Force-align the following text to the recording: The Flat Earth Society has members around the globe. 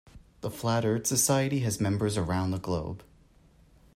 The 0.39 0.49
Flat 0.49 0.83
Earth 0.83 1.05
Society 1.05 1.59
has 1.59 1.79
members 1.79 2.17
around 2.17 2.49
the 2.49 2.57
globe. 2.57 3.03